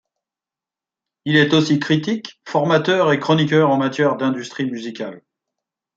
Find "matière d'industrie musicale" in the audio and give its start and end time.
3.77-5.21